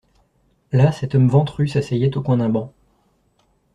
Là 0.71 0.91
cet 0.91 1.13
homme 1.13 1.27
ventru 1.27 1.67
s'asseyait 1.67 2.17
au 2.17 2.23
coin 2.23 2.37
d'un 2.37 2.49
banc. 2.49 2.73